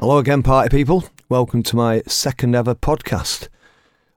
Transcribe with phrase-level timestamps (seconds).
[0.00, 1.04] Hello again, party people.
[1.28, 3.48] Welcome to my second ever podcast.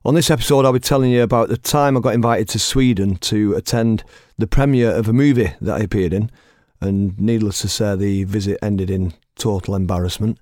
[0.05, 3.17] On this episode, I'll be telling you about the time I got invited to Sweden
[3.17, 4.05] to attend
[4.37, 6.31] the premiere of a movie that I appeared in,
[6.79, 10.39] and needless to say, the visit ended in total embarrassment.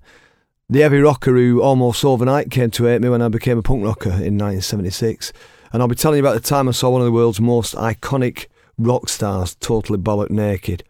[0.70, 3.84] The heavy rocker who almost overnight came to hate me when I became a punk
[3.84, 5.32] rocker in 1976,
[5.72, 7.74] and I'll be telling you about the time I saw one of the world's most
[7.74, 8.46] iconic
[8.78, 10.84] rock stars totally bollock naked.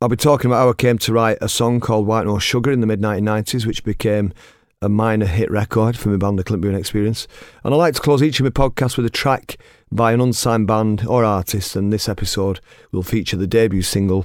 [0.00, 2.70] I'll be talking about how I came to write a song called White No Sugar
[2.70, 4.32] in the mid 1990s, which became
[4.80, 7.26] a minor hit record for my band, The Clint Boon Experience.
[7.64, 9.56] And I like to close each of my podcasts with a track
[9.90, 12.60] by an unsigned band or artist, and this episode
[12.92, 14.24] will feature the debut single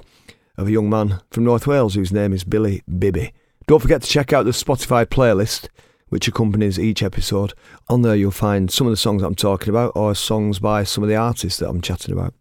[0.60, 3.34] of a young man from North Wales whose name is Billy Bibby.
[3.66, 5.70] Don't forget to check out the Spotify playlist
[6.10, 7.56] which accompanies each episode.
[7.90, 11.04] On there, you'll find some of the songs I'm talking about or songs by some
[11.04, 12.36] of the artists that I'm chatting about.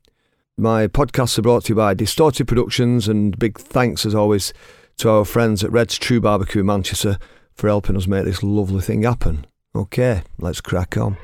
[0.59, 4.53] My podcasts are brought to you by Distorted Productions, and big thanks as always
[4.99, 7.17] to our friends at Red's True Barbecue in Manchester
[7.55, 9.47] for helping us make this lovely thing happen.
[9.75, 11.17] Okay, let's crack on.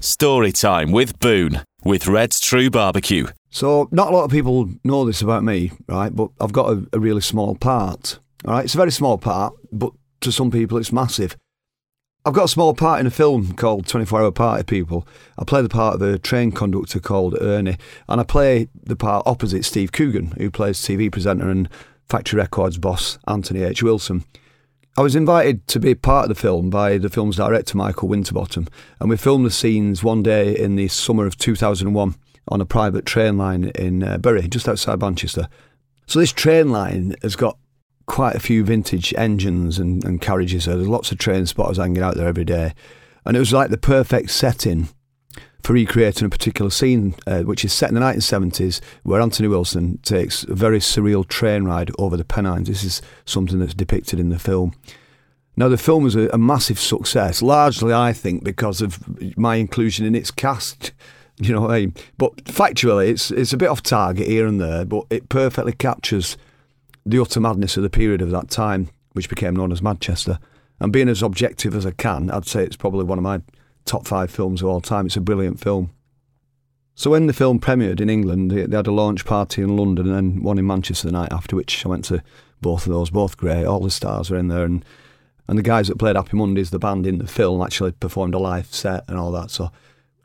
[0.00, 3.28] Story time with Boon with Red's True Barbecue.
[3.50, 6.14] So, not a lot of people know this about me, right?
[6.14, 8.18] But I've got a, a really small part.
[8.44, 11.36] All right, it's a very small part, but to some people it's massive.
[12.22, 15.08] I've got a small part in a film called 24 Hour Party People.
[15.38, 17.78] I play the part of a train conductor called Ernie,
[18.10, 21.66] and I play the part opposite Steve Coogan, who plays TV presenter and
[22.10, 23.82] Factory Records boss Anthony H.
[23.82, 24.24] Wilson.
[24.98, 28.68] I was invited to be part of the film by the film's director, Michael Winterbottom,
[29.00, 32.16] and we filmed the scenes one day in the summer of 2001
[32.48, 35.48] on a private train line in uh, Bury, just outside Manchester.
[36.06, 37.56] So this train line has got
[38.10, 40.64] quite a few vintage engines and, and carriages.
[40.64, 42.74] So there's lots of train spotters hanging out there every day.
[43.24, 44.88] And it was like the perfect setting
[45.62, 49.98] for recreating a particular scene, uh, which is set in the 1970s, where Anthony Wilson
[49.98, 52.66] takes a very surreal train ride over the Pennines.
[52.66, 54.74] This is something that's depicted in the film.
[55.56, 58.98] Now, the film was a, a massive success, largely, I think, because of
[59.38, 60.90] my inclusion in its cast.
[61.38, 61.94] You know what I mean?
[62.18, 66.36] But factually, it's it's a bit off target here and there, but it perfectly captures
[67.10, 70.38] the utter madness of the period of that time, which became known as Madchester.
[70.78, 73.42] And being as objective as I can, I'd say it's probably one of my
[73.84, 75.06] top five films of all time.
[75.06, 75.90] It's a brilliant film.
[76.94, 80.06] So when the film premiered in England, they, they had a launch party in London
[80.06, 82.22] and then one in Manchester the night after, which I went to
[82.60, 83.64] both of those, both great.
[83.64, 84.84] All the stars were in there, and
[85.48, 88.38] and the guys that played Happy Mondays, the band in the film, actually performed a
[88.38, 89.50] live set and all that.
[89.50, 89.72] So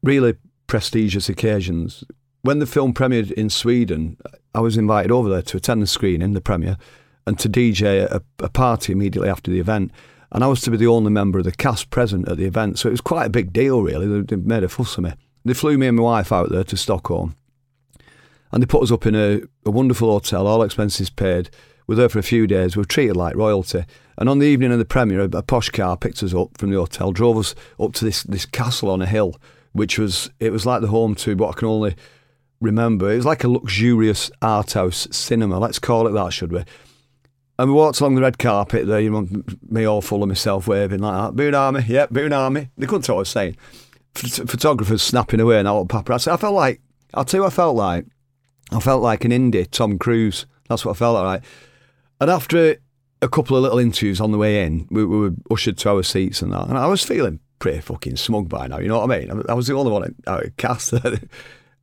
[0.03, 0.35] really
[0.67, 2.03] prestigious occasions.
[2.45, 4.17] When the film premiered in Sweden,
[4.53, 6.77] I was invited over there to attend the screening, the premiere,
[7.25, 9.91] and to DJ a, a party immediately after the event.
[10.31, 12.77] And I was to be the only member of the cast present at the event,
[12.77, 14.21] so it was quite a big deal, really.
[14.21, 15.13] They, made a fuss of me.
[15.43, 17.35] They flew me and my wife out there to Stockholm,
[18.51, 21.49] and they put us up in a, a wonderful hotel, all expenses paid.
[21.87, 22.75] We were there for a few days.
[22.75, 23.85] We were treated like royalty.
[24.19, 26.69] And on the evening of the premiere, a, a posh car picked us up from
[26.69, 29.35] the hotel, drove us up to this this castle on a hill,
[29.73, 31.95] which was it was like the home to what I can only
[32.65, 33.11] remember.
[33.11, 35.59] It was like a luxurious art house cinema.
[35.59, 36.63] Let's call it that, should we?
[37.57, 39.27] And we walked along the red carpet there, you know,
[39.69, 41.35] me all full of myself waving like that.
[41.35, 42.69] Boon Army, yep, Boon Army.
[42.77, 43.57] They couldn't tell what I was saying.
[44.13, 46.27] Ph- photographers snapping away and all paparazzi.
[46.31, 46.81] I felt like,
[47.13, 48.05] I'll tell you what I felt like.
[48.71, 50.45] I felt like an indie Tom Cruise.
[50.67, 51.43] That's what I felt like.
[52.19, 52.75] And after
[53.21, 56.03] a couple of little interviews on the way in, we, we were ushered to our
[56.03, 56.67] seats and that.
[56.67, 59.43] And I was feeling pretty fucking smug by now, you know what I mean?
[59.47, 60.93] I was the only one out of cast.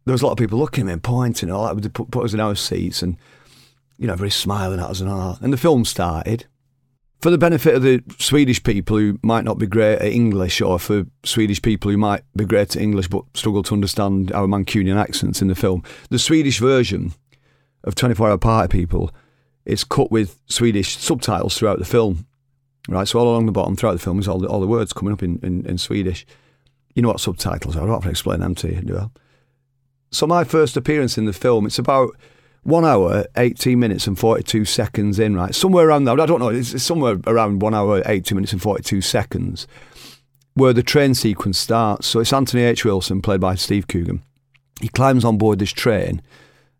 [0.04, 1.80] there was a lot of people looking at me and pointing and all that.
[1.80, 3.16] They put, put us in our seats and
[3.98, 5.42] you know, very smiling at us and all that.
[5.42, 6.46] And the film started.
[7.20, 10.80] For the benefit of the Swedish people who might not be great at English, or
[10.80, 14.96] for Swedish people who might be great at English but struggle to understand our Mancunian
[14.96, 17.14] accents in the film, the Swedish version
[17.84, 19.12] of 24 Hour Party People
[19.64, 22.26] is cut with Swedish subtitles throughout the film.
[22.88, 24.92] Right, so all along the bottom throughout the film is all the, all the words
[24.92, 26.26] coming up in, in, in Swedish.
[26.96, 29.06] You know what subtitles are, I don't have to explain them to you, do I?
[30.12, 32.16] So my first appearance in the film, it's about
[32.62, 35.54] one hour, 18 minutes and 42 seconds in, right?
[35.54, 39.00] Somewhere around that, I don't know, it's somewhere around one hour, 18 minutes and 42
[39.00, 39.66] seconds
[40.54, 42.06] where the train sequence starts.
[42.06, 42.84] So it's Anthony H.
[42.84, 44.22] Wilson, played by Steve Coogan.
[44.80, 46.22] He climbs on board this train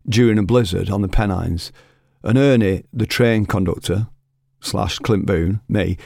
[0.07, 1.71] during a blizzard on the Pennines,
[2.23, 4.07] and Ernie, the train conductor,
[4.59, 5.97] slash Clint Boon, me,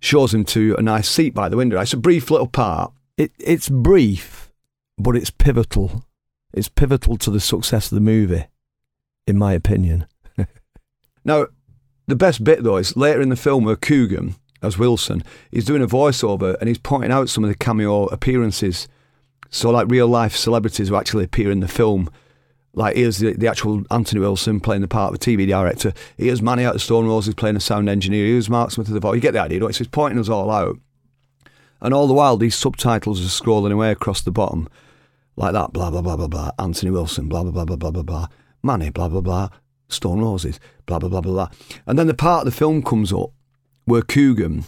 [0.00, 1.80] shows him to a nice seat by the window.
[1.80, 2.92] It's a brief little part.
[3.16, 4.50] It, it's brief,
[4.98, 6.04] but it's pivotal.
[6.52, 8.46] It's pivotal to the success of the movie
[9.26, 10.06] in my opinion.
[11.24, 11.46] now,
[12.06, 15.82] the best bit though is later in the film where Coogan, as Wilson, he's doing
[15.82, 18.88] a voiceover and he's pointing out some of the cameo appearances.
[19.48, 22.10] So, like real life celebrities who actually appear in the film
[22.72, 25.92] Like here's the, the actual Anthony Wilson playing the part of a TV director.
[26.16, 28.26] Here's Manny out of Stone Roses playing a sound engineer.
[28.26, 29.16] Here's Mark Smith of the voice.
[29.16, 29.72] You get the idea, don't you?
[29.72, 30.78] So he's pointing us all out.
[31.80, 34.68] And all the while, these subtitles are scrolling away across the bottom,
[35.40, 36.50] like that, blah, blah, blah, blah, blah.
[36.58, 38.26] Anthony Wilson, blah, blah, blah, blah, blah, blah, blah.
[38.62, 39.48] Manny, blah, blah, blah.
[39.88, 41.48] Stone Roses, blah, blah, blah, blah, blah.
[41.86, 43.30] And then the part of the film comes up
[43.86, 44.64] where Coogan,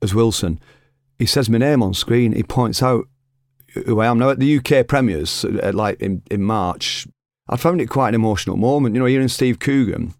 [0.00, 0.60] as Wilson,
[1.18, 2.32] he says my name on screen.
[2.32, 3.08] He points out
[3.74, 4.20] who I am.
[4.20, 7.08] Now, at the UK premieres, uh, like in, in March,
[7.48, 8.94] I found it quite an emotional moment.
[8.94, 10.14] You know, hearing Steve Coogan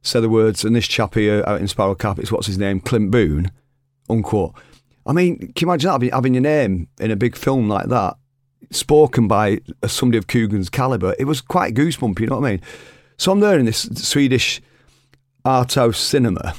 [0.00, 2.78] say the words, and this chap here out in Sparrow Cap, it's what's his name,
[2.78, 3.50] Clint Boon,
[4.08, 4.54] unquote.
[5.04, 8.16] I mean, can you imagine that, having your name in a big film like that,
[8.70, 11.14] spoken by somebody of Coogan's calibre?
[11.18, 12.62] It was quite goosebump, you know what I mean?
[13.16, 14.60] So I'm there in this Swedish
[15.44, 16.54] art house cinema,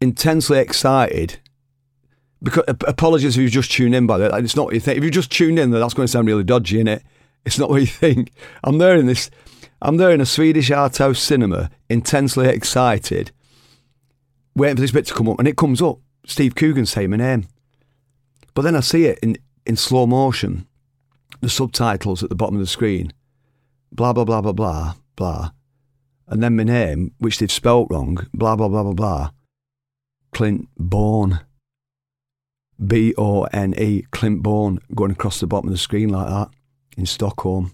[0.00, 1.38] intensely excited.
[2.42, 4.34] Because apologies if you've just tuned in by that.
[4.44, 4.98] It's not what you think.
[4.98, 7.02] If you just tuned in, that's going to sound really dodgy, isn't it?
[7.46, 8.32] It's not what you think.
[8.62, 9.30] I'm there in this.
[9.80, 13.32] I'm there in a Swedish art house cinema, intensely excited,
[14.54, 15.98] waiting for this bit to come up, and it comes up.
[16.26, 17.46] Steve Coogan saying my name,
[18.54, 19.36] but then I see it in
[19.66, 20.66] in slow motion,
[21.44, 23.12] the subtitles at the bottom of the screen,
[23.92, 25.50] blah blah blah blah blah blah,
[26.26, 29.30] and then my name, which they've spelt wrong, blah blah blah blah blah,
[30.32, 31.40] Clint Bone.
[32.84, 36.48] B O N E, Clint Bone, going across the bottom of the screen like that
[36.96, 37.72] in Stockholm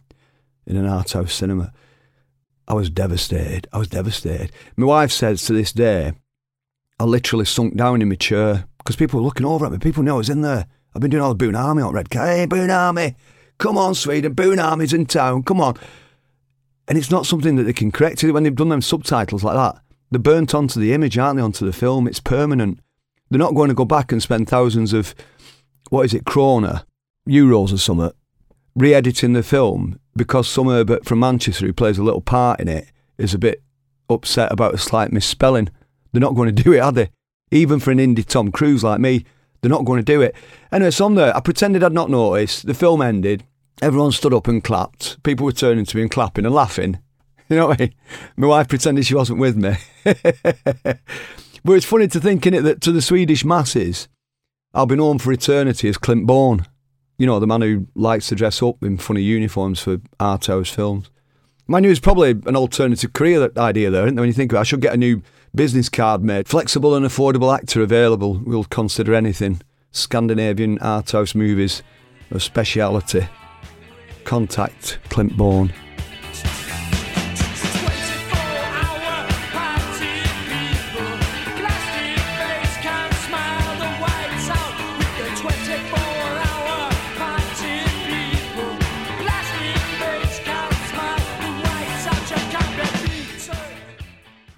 [0.67, 1.73] in an art house cinema.
[2.69, 3.67] I was devastated.
[3.73, 4.53] I was devastated.
[4.77, 6.13] My wife says to this day,
[6.99, 9.79] I literally sunk down in my chair because people were looking over at me.
[9.79, 10.67] People know I was in there.
[10.95, 13.17] I've been doing all the Boon Army on Red Hey, Boon Army,
[13.61, 15.77] come on, Sweden, Boon Army's in town, come on.
[16.89, 18.25] And it's not something that they can correct.
[18.25, 19.81] it When they've done them subtitles like that,
[20.11, 22.09] they're burnt onto the image, aren't they, onto the film?
[22.09, 22.81] It's permanent.
[23.31, 25.15] They're not going to go back and spend thousands of,
[25.91, 26.85] what is it, krona,
[27.29, 28.11] euros or something,
[28.75, 32.67] re editing the film because some Herbert from Manchester who plays a little part in
[32.67, 33.63] it is a bit
[34.09, 35.69] upset about a slight misspelling.
[36.13, 37.11] They're not going to do it, are they?
[37.53, 39.25] Even for an indie Tom Cruise like me,
[39.61, 40.35] they're not going to do it.
[40.73, 41.37] Anyway, so I'm there.
[41.37, 42.67] I pretended I'd not noticed.
[42.67, 43.45] The film ended.
[43.83, 45.23] Everyone stood up and clapped.
[45.23, 46.99] People were turning to me and clapping and laughing.
[47.49, 47.95] You know what I mean?
[48.37, 49.75] My wife pretended she wasn't with me.
[50.05, 54.07] but it's funny to think, in it, that to the Swedish masses,
[54.73, 56.65] I'll be known for eternity as Clint Bone.
[57.19, 60.71] You know, the man who likes to dress up in funny uniforms for art house
[60.71, 61.11] films.
[61.69, 64.23] You, it's probably an alternative career idea there, isn't there?
[64.23, 65.21] When you think about it, I should get a new
[65.55, 66.49] business card made.
[66.49, 68.41] Flexible and affordable actor available.
[68.45, 69.61] We'll consider anything.
[69.93, 71.83] Scandinavian art house movies
[72.31, 73.29] of speciality.
[74.25, 75.73] Contact Clint Bone.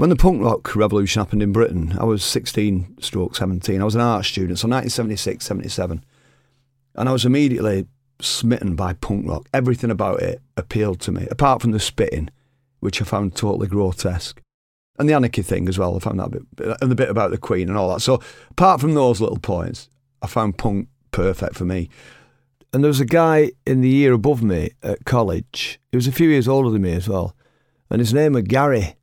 [0.03, 3.81] When the punk rock revolution happened in Britain, I was 16 stroke 17.
[3.81, 6.05] I was an art student, so 1976, 77.
[6.97, 7.87] And I was immediately
[8.21, 9.49] smitten by punk rock.
[9.55, 12.31] Everything about it appealed to me, apart from the spitting,
[12.81, 14.43] which I found totally grotesque.
[14.99, 17.31] And the anarchy thing as well, I found that a bit, and the bit about
[17.31, 18.01] the Queen and all that.
[18.01, 18.21] So,
[18.51, 19.89] apart from those little points,
[20.21, 21.91] I found punk perfect for me.
[22.73, 25.79] And there was a guy in the year above me at college.
[25.93, 27.37] He was a few years older than me as well.
[27.89, 28.97] And his name was Gary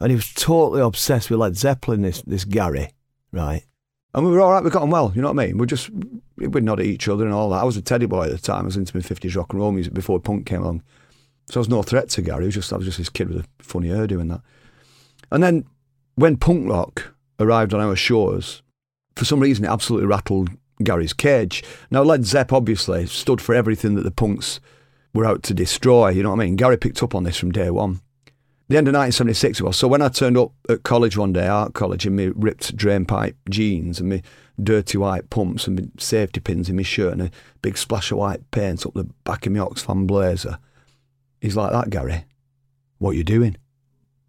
[0.00, 2.02] and he was totally obsessed with Led Zeppelin.
[2.02, 2.92] This this Gary,
[3.32, 3.64] right?
[4.14, 4.64] And we were all right.
[4.64, 5.12] We got on well.
[5.14, 5.58] You know what I mean?
[5.58, 5.90] We just
[6.36, 7.60] we'd nod at each other and all that.
[7.60, 8.62] I was a teddy boy at the time.
[8.62, 10.82] I was into my fifties rock and roll music before punk came along.
[11.46, 12.46] So I was no threat to Gary.
[12.46, 14.40] Was just I was just this kid with a funny hair doing that.
[15.30, 15.66] And then
[16.14, 18.62] when punk rock arrived on our shores,
[19.14, 20.50] for some reason it absolutely rattled
[20.82, 21.62] Gary's cage.
[21.90, 24.60] Now Led Zepp obviously stood for everything that the punks
[25.12, 26.10] were out to destroy.
[26.10, 26.56] You know what I mean?
[26.56, 28.00] Gary picked up on this from day one
[28.68, 29.76] the end of 1976 it was.
[29.76, 33.34] So when I turned up at college one day, art college, in my ripped drainpipe
[33.48, 34.22] jeans and my
[34.62, 37.30] dirty white pumps and my safety pins in my shirt and a
[37.62, 40.58] big splash of white paint up the back of my Oxfam blazer,
[41.40, 42.26] he's like that, Gary.
[42.98, 43.56] What you doing?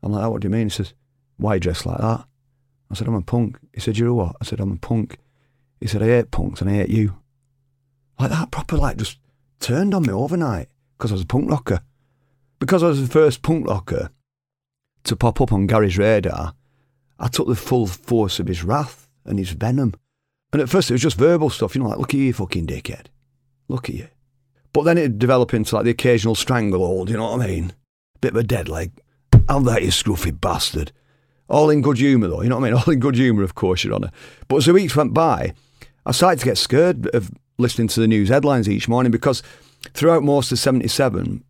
[0.02, 0.68] I'm like, oh, what do you mean?
[0.68, 0.94] He says,
[1.36, 2.26] why you dressed like that?
[2.90, 3.58] I said, I'm a punk.
[3.74, 4.38] He said, you're a what?
[4.42, 5.18] I said, I'm a punk.
[5.82, 7.18] He said, I hate punks and I hate you.
[8.18, 9.18] Like that, proper, like just
[9.60, 11.82] turned on me overnight because I was a punk rocker.
[12.60, 14.12] Because I was the first punk rocker
[15.10, 16.54] to pop up on Gary's radar,
[17.20, 19.94] I took the full force of his wrath and his venom.
[20.54, 22.68] And at first it was just verbal stuff, you know, like, look at you, fucking
[22.68, 23.08] dickhead.
[23.68, 24.08] Look at you.
[24.74, 27.74] But then it'd develop into like the occasional stranglehold, you know what I mean?
[28.22, 28.92] Bit of a dead leg.
[29.48, 30.92] How that, you scruffy bastard.
[31.48, 32.82] All in good humour, though, you know what I mean?
[32.86, 34.12] All in good humour, of course, Your Honour.
[34.48, 35.54] But as the weeks went by,
[36.06, 39.42] I started to get scared of listening to the news headlines each morning because
[39.94, 41.44] throughout most of 77,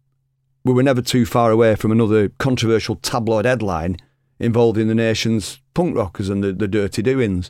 [0.63, 3.97] we were never too far away from another controversial tabloid headline
[4.39, 7.49] involving the nation's punk rockers and the, the dirty doings.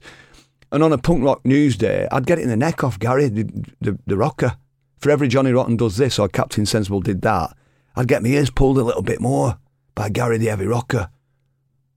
[0.72, 3.28] And on a punk rock news day, I'd get it in the neck off Gary,
[3.28, 3.44] the,
[3.82, 4.58] the, the rocker.
[5.00, 7.56] For every Johnny Rotten does this or Captain Sensible did that,
[7.96, 9.58] I'd get my ears pulled a little bit more
[9.96, 11.10] by Gary the Heavy Rocker.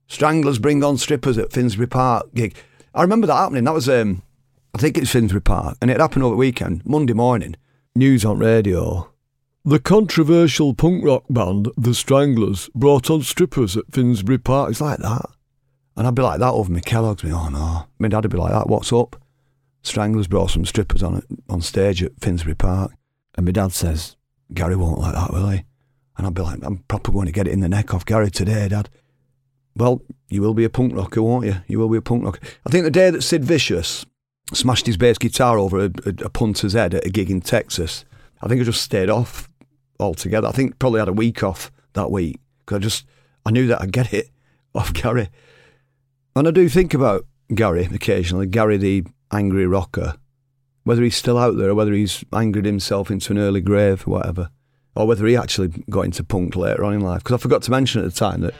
[0.07, 2.55] Stranglers bring on strippers at Finsbury Park gig.
[2.93, 3.63] I remember that happening.
[3.63, 4.21] That was, um,
[4.73, 7.55] I think it's Finsbury Park, and it happened over the weekend, Monday morning.
[7.95, 9.12] News on radio.
[9.65, 14.71] The controversial punk rock band, The Stranglers, brought on strippers at Finsbury Park.
[14.71, 15.25] It's like that.
[15.95, 17.23] And I'd be like that over my Kellogg's.
[17.23, 17.85] Me, oh no.
[17.97, 18.67] My dad'd be like that.
[18.67, 19.15] What's up?
[19.81, 22.91] Stranglers brought some strippers on on stage at Finsbury Park.
[23.35, 24.17] And my dad says,
[24.53, 25.63] Gary won't like that, will he?
[26.17, 28.31] And I'd be like, I'm proper going to get it in the neck off Gary
[28.31, 28.89] today, Dad.
[29.77, 31.55] Well, you will be a punk rocker, won't you?
[31.67, 32.41] You will be a punk rocker.
[32.67, 34.05] I think the day that Sid Vicious
[34.51, 38.03] smashed his bass guitar over a, a, a punter's head at a gig in Texas,
[38.41, 39.49] I think I just stayed off
[39.99, 40.47] altogether.
[40.47, 43.05] I think probably had a week off that week because I just
[43.45, 44.29] I knew that I'd get it
[44.75, 45.29] off Gary.
[46.35, 50.15] And I do think about Gary occasionally, Gary the angry rocker,
[50.83, 54.11] whether he's still out there or whether he's angered himself into an early grave or
[54.11, 54.49] whatever,
[54.95, 57.23] or whether he actually got into punk later on in life.
[57.23, 58.53] Because I forgot to mention at the time that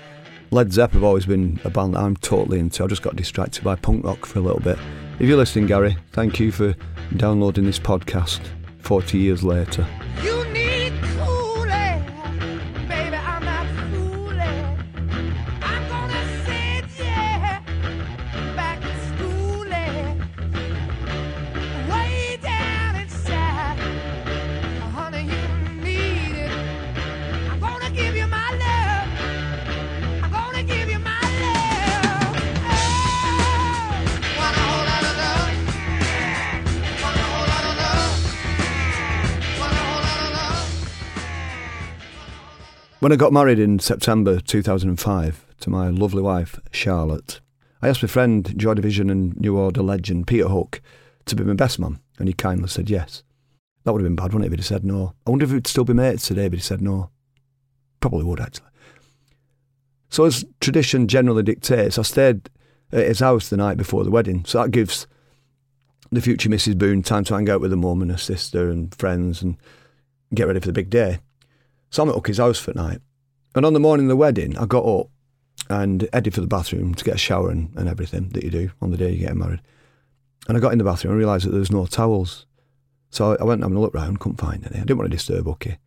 [0.51, 2.83] Led Zepp have always been a band that I'm totally into.
[2.83, 4.77] I just got distracted by punk rock for a little bit.
[5.19, 6.75] If you're listening, Gary, thank you for
[7.17, 8.41] downloading this podcast
[8.79, 9.87] 40 years later.
[10.21, 10.52] You
[43.03, 47.41] When I got married in September 2005 to my lovely wife, Charlotte,
[47.81, 50.81] I asked my friend, Joy Division and New Order legend Peter Hook,
[51.25, 53.22] to be my best man, and he kindly said yes.
[53.83, 55.15] That would have been bad, wouldn't it, if he'd said no?
[55.27, 57.10] I wonder if we'd still be mates today if he'd said no.
[58.00, 58.69] Probably would, actually.
[60.07, 62.50] So, as tradition generally dictates, I stayed
[62.93, 64.45] at his house the night before the wedding.
[64.45, 65.07] So that gives
[66.10, 66.77] the future Mrs.
[66.77, 69.57] Boon time to hang out with her mum and her sister and friends and
[70.33, 71.19] get ready for the big day.
[71.93, 73.01] So I'm at Hookie's house for the night.
[73.53, 75.09] And on the morning of the wedding, I got up
[75.69, 78.71] and headed for the bathroom to get a shower and, and everything that you do
[78.81, 79.62] on the day you get married.
[80.47, 82.47] And I got in the bathroom and realised that there was no towels.
[83.12, 84.77] So I went having a look round, couldn't find any.
[84.77, 85.77] I didn't want to disturb Hookie.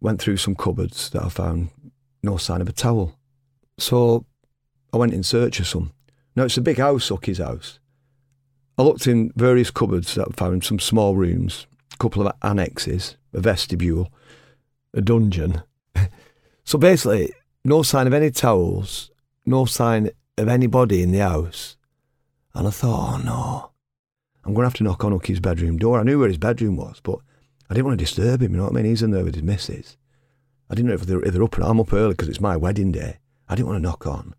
[0.00, 1.70] Went through some cupboards that I found
[2.22, 3.18] no sign of a towel.
[3.78, 4.24] So
[4.92, 5.92] I went in search of some.
[6.36, 7.80] Now it's a big house, Hookie's house.
[8.78, 13.16] I looked in various cupboards that I found some small rooms, a couple of annexes,
[13.34, 14.08] a vestibule,
[14.94, 15.62] a dungeon.
[16.64, 17.32] so basically,
[17.64, 19.10] no sign of any towels,
[19.46, 21.76] no sign of anybody in the house.
[22.54, 23.70] And I thought, oh no,
[24.44, 26.00] I'm going to have to knock on Hookie's bedroom door.
[26.00, 27.18] I knew where his bedroom was, but
[27.70, 28.84] I didn't want to disturb him, you know what I mean?
[28.84, 29.96] He's in there with his missus.
[30.68, 32.56] I didn't know if they're, if they're up or I'm up early because it's my
[32.56, 33.18] wedding day.
[33.48, 34.34] I didn't want to knock on.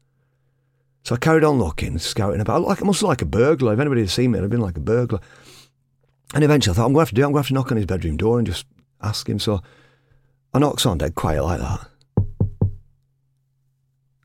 [1.03, 2.61] So I carried on looking, scouting about.
[2.61, 3.73] Like, I must look like a burglar.
[3.73, 5.19] If anybody had seen me, I'd have been like a burglar.
[6.33, 7.25] And eventually I thought, I'm going to have to do it.
[7.25, 8.65] I'm going to have to knock on his bedroom door and just
[9.01, 9.37] ask him.
[9.37, 9.61] So
[10.53, 11.87] I knocked on dead quiet like that.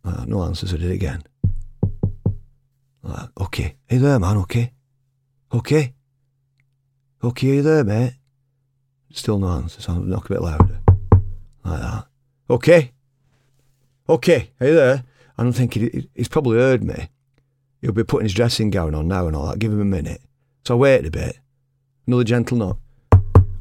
[0.05, 1.23] Uh, no answers, I did it again.
[3.03, 3.77] Like, okay.
[3.87, 4.37] hey there, man?
[4.39, 4.73] Okay.
[5.53, 5.95] Okay.
[7.25, 8.15] Okay, are you there, mate?
[9.13, 10.81] Still no answer, so I'll knock a bit louder.
[11.65, 12.07] Like that.
[12.51, 12.93] Okay.
[14.09, 15.05] Okay, you there?
[15.37, 17.09] I'm thinking, he- he's probably heard me.
[17.81, 19.59] He'll be putting his dressing gown on now and all that.
[19.59, 20.21] Give him a minute.
[20.65, 21.39] So I waited a bit.
[22.07, 22.79] Another gentle knock.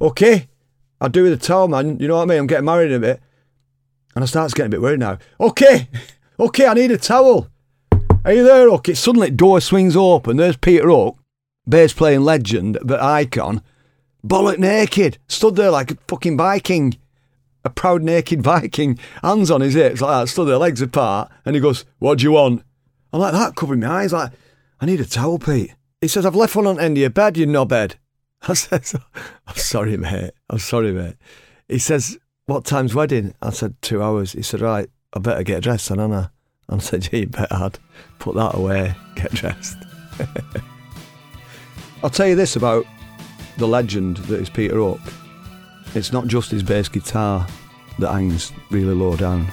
[0.02, 0.48] Okay.
[1.00, 2.00] I'll do with a towel, man.
[2.00, 2.40] You know what I mean?
[2.40, 3.22] I'm getting married in a bit.
[4.16, 5.18] And I start getting a bit worried now.
[5.40, 5.90] Okay.
[6.40, 7.48] Okay, I need a towel.
[8.24, 8.70] Are you there?
[8.70, 10.38] It suddenly door swings open.
[10.38, 11.18] There's Peter Hook,
[11.68, 13.64] bass playing legend, the icon,
[14.24, 16.96] bollock naked, stood there like a fucking Viking,
[17.66, 21.56] a proud naked Viking, hands on his hips like that, stood there, legs apart, and
[21.56, 22.64] he goes, "What do you want?"
[23.12, 24.32] I'm like that, covering my eyes, like,
[24.80, 27.10] "I need a towel, Pete." He says, "I've left one on the end of your
[27.10, 27.96] bed, you knobhead."
[28.48, 28.96] I says,
[29.48, 30.32] "I'm sorry, mate.
[30.50, 31.16] I'm sorry, mate."
[31.68, 35.64] He says, "What time's wedding?" I said, two hours." He said, "Right, I better get
[35.64, 36.32] dressed Anna."
[36.70, 37.80] And I said, yeah, you better I'd
[38.20, 39.78] put that away, get dressed.
[42.04, 42.86] I'll tell you this about
[43.58, 45.00] the legend that is Peter Hook.
[45.96, 47.48] It's not just his bass guitar
[48.00, 49.48] that hangs really low down.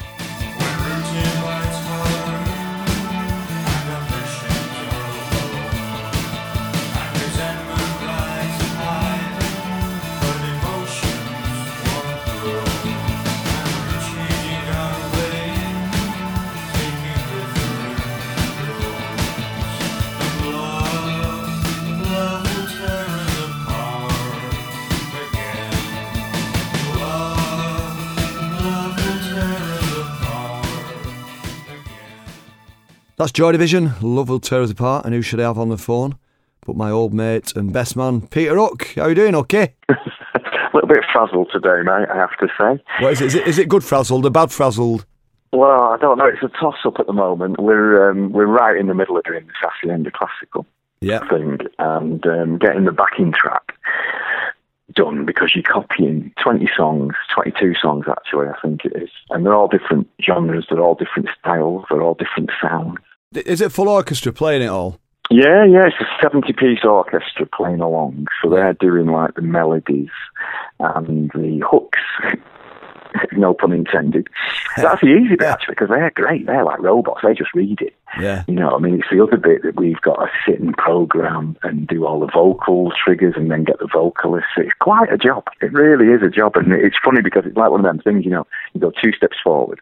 [33.25, 33.95] That's Joy Division.
[34.02, 35.07] Love will tear us apart.
[35.07, 36.19] And who should I have on the phone?
[36.66, 38.93] But my old mate and best man, Peter Hook.
[38.97, 39.35] How are you doing?
[39.35, 39.73] Okay.
[39.88, 39.95] A
[40.75, 42.85] little bit frazzled today, mate, I have to say.
[43.02, 43.26] What is it?
[43.28, 45.07] Is it, is it good frazzled or bad frazzled?
[45.54, 46.26] Well, I don't know.
[46.26, 47.59] It's a toss-up at the moment.
[47.59, 50.66] We're um, we're right in the middle of doing this Hacienda Classical
[51.00, 51.26] Yeah.
[51.31, 53.73] thing and um, getting the backing track
[54.95, 59.09] done because you're copying 20 songs, 22 songs actually, I think it is.
[59.31, 62.99] And they're all different genres, they're all different styles, they're all different sounds.
[63.37, 64.99] Is it full orchestra playing it all?
[65.31, 68.26] Yeah, yeah, it's a 70 piece orchestra playing along.
[68.43, 70.11] So they're doing like the melodies
[70.79, 71.99] and the hooks.
[73.33, 74.29] no pun intended.
[74.76, 76.47] That's the easy bit actually because they're great.
[76.47, 77.21] They're like robots.
[77.23, 77.95] They just read it.
[78.21, 78.45] Yeah.
[78.47, 81.57] You know, I mean, it's the other bit that we've got to sit and program
[81.62, 84.50] and do all the vocal triggers and then get the vocalists.
[84.57, 85.45] It's quite a job.
[85.61, 86.57] It really is a job.
[86.57, 89.12] And it's funny because it's like one of them things, you know, you go two
[89.12, 89.81] steps forward,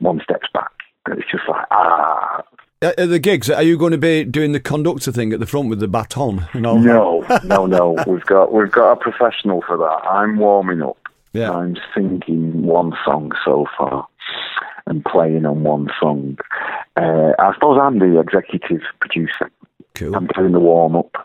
[0.00, 0.70] one steps back.
[1.06, 2.42] And it's just like, ah,
[2.80, 5.46] At at the gigs, are you going to be doing the conductor thing at the
[5.46, 6.78] front with the baton and all?
[6.78, 7.96] no, no, no.
[8.06, 10.08] We've got, we've got a professional for that.
[10.08, 10.96] I'm warming up.
[11.32, 11.50] Yeah.
[11.50, 14.06] I'm singing one song so far
[14.86, 16.38] and playing on one song.
[16.96, 19.50] Uh, I suppose I'm the executive producer.
[19.94, 20.14] Cool.
[20.14, 21.16] I'm doing the warm up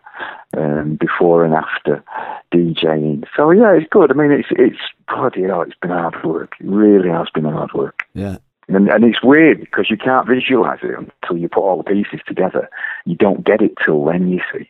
[0.57, 2.03] um, before and after
[2.51, 3.25] DJing.
[3.35, 4.11] So yeah, it's good.
[4.11, 5.61] I mean, it's it's bloody hell.
[5.61, 6.53] It's been hard work.
[6.59, 8.01] It really has been hard work.
[8.13, 8.37] Yeah.
[8.67, 12.21] And, and it's weird because you can't visualize it until you put all the pieces
[12.27, 12.69] together.
[13.05, 14.69] You don't get it till then, you see.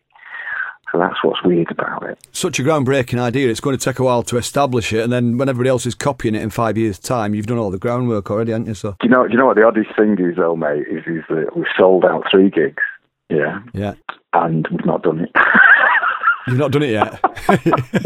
[0.94, 2.20] So that's what's weird about it.
[2.32, 3.50] Such a groundbreaking idea.
[3.50, 5.96] It's going to take a while to establish it, and then when everybody else is
[5.96, 8.76] copying it in five years' time, you've done all the groundwork already, haven't you?
[8.76, 9.26] So, Do you know?
[9.26, 10.86] Do you know what the oddest thing is, though, mate?
[10.88, 12.84] Is is that we've sold out three gigs,
[13.30, 13.96] yeah, yeah.
[14.34, 15.32] and we've not done it.
[16.48, 17.20] You've not done it yet.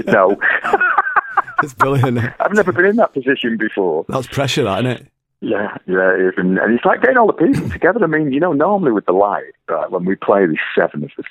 [0.08, 0.38] no,
[1.64, 2.20] it's brilliant.
[2.40, 4.06] I've never been in that position before.
[4.08, 5.08] That's pressure, that, isn't it?
[5.42, 6.34] Yeah, yeah, it is.
[6.38, 8.04] And, and it's like getting all the pieces together.
[8.04, 11.12] I mean, you know, normally with the light, right, when we play these seven of
[11.20, 11.26] us,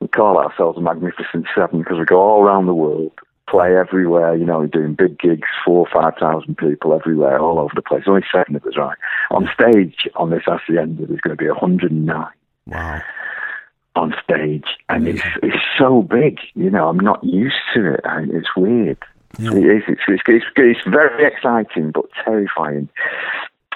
[0.00, 3.12] we call ourselves a Magnificent Seven because we go all around the world,
[3.48, 7.72] play everywhere, you know, we're doing big gigs, four, five thousand people everywhere, all over
[7.74, 8.04] the place.
[8.06, 8.96] Only seven of us, right?
[9.30, 12.26] On stage on this Hacienda, there's going to be 109
[12.66, 13.00] Wow.
[13.96, 16.38] on stage, and it's it's so big.
[16.54, 18.98] You know, I'm not used to it, and it's weird.
[19.38, 19.52] Yeah.
[19.52, 19.82] It is.
[19.88, 22.88] It's, it's it's it's very exciting, but terrifying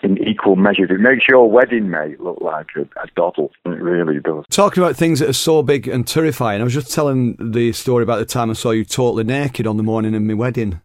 [0.02, 0.90] in equal measures.
[0.90, 3.50] It makes your wedding mate look like a, a doddle.
[3.64, 4.44] It really does.
[4.50, 8.02] Talking about things that are so big and terrifying, I was just telling the story
[8.02, 10.80] about the time I saw you totally naked on the morning of my wedding.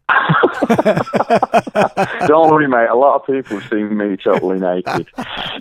[2.28, 2.90] Don't worry, mate.
[2.90, 5.08] A lot of people have seen me totally naked.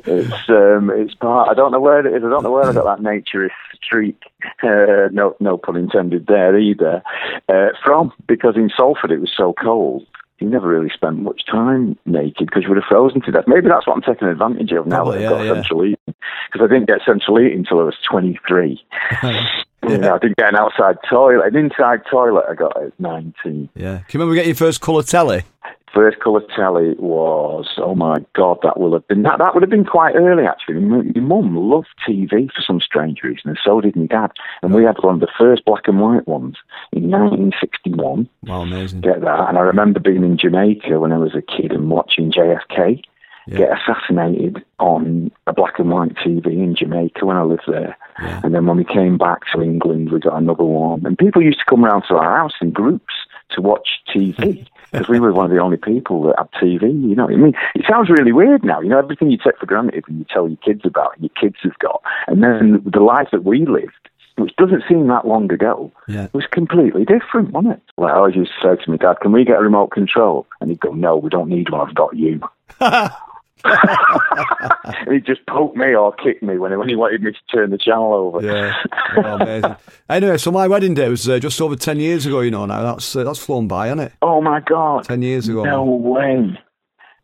[0.05, 1.49] It's um, it's part.
[1.49, 2.23] I don't know where it is.
[2.25, 3.51] I don't know where I got that naturist
[3.83, 4.21] streak.
[4.63, 7.03] Uh, no, no pun intended there either.
[7.49, 10.07] Uh, from because in Salford it was so cold.
[10.39, 13.45] You never really spent much time naked because you would have frozen to death.
[13.49, 15.55] Maybe that's what I'm taking advantage of now Probably, that I've yeah, got yeah.
[15.55, 16.15] central heating.
[16.53, 18.81] Because I didn't get central heating until I was 23.
[19.87, 21.47] You know, I didn't get an outside toilet.
[21.47, 23.69] An inside toilet I got at 19.
[23.75, 23.99] Yeah.
[23.99, 25.43] Can you remember getting your first colour telly?
[25.95, 29.71] First colour telly was oh my god that will have been that that would have
[29.71, 30.81] been quite early actually.
[30.81, 34.33] My my mum loved TV for some strange reason, and so did my dad.
[34.63, 36.57] And we had one of the first black and white ones
[36.93, 38.29] in 1961.
[38.45, 39.01] Wow, amazing.
[39.01, 39.49] Get that?
[39.49, 43.03] And I remember being in Jamaica when I was a kid and watching JFK
[43.49, 43.59] Yeah.
[43.59, 47.97] get assassinated on a black and white TV in Jamaica when I lived there.
[48.21, 48.41] Yeah.
[48.45, 51.05] And then when we came back to England, we got another one.
[51.07, 53.15] And people used to come around to our house in groups
[53.51, 56.83] to watch TV because we were one of the only people that had TV.
[56.83, 58.81] You know, I mean, it sounds really weird now.
[58.81, 61.31] You know, everything you take for granted and you tell your kids about, and your
[61.41, 63.93] kids have got, and then the life that we lived,
[64.37, 66.29] which doesn't seem that long ago, Yeah.
[66.33, 67.83] was completely different, wasn't it?
[67.97, 70.47] Like I always used to say to my dad, "Can we get a remote control?"
[70.61, 71.89] And he'd go, "No, we don't need one.
[71.89, 72.41] I've got you."
[73.65, 77.39] and he'd just poke me or kick me when he, when he wanted me to
[77.57, 78.45] turn the channel over.
[78.47, 78.75] Yeah.
[79.17, 79.77] Oh, amazing.
[80.11, 82.81] Anyway, so my wedding day was uh, just over 10 years ago, you know, now.
[82.83, 84.13] That's uh, that's flown by, hasn't it?
[84.23, 85.05] Oh my god!
[85.05, 85.65] 10 years ago.
[85.65, 86.59] No way.